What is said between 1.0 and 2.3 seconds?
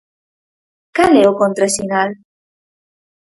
é o contrasinal?